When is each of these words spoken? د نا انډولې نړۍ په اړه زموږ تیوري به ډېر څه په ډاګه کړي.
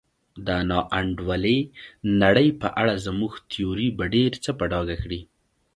د 0.45 0.47
نا 0.69 0.79
انډولې 0.99 1.57
نړۍ 2.23 2.49
په 2.61 2.67
اړه 2.81 2.93
زموږ 3.05 3.33
تیوري 3.51 3.87
به 3.97 4.05
ډېر 4.15 4.31
څه 4.43 4.51
په 4.59 4.65
ډاګه 4.71 4.95
کړي. 5.03 5.21